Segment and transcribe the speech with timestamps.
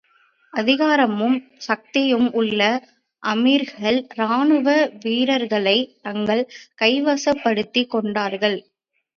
[0.53, 2.61] அதிகாரமும் சக்தியும் உள்ள
[3.23, 4.67] அமீர்கள் ராணுவ
[5.03, 6.43] வீரர்களைத் தங்கள்
[6.81, 8.59] கைவசப் படுத்திக் கொண்டார்கள்.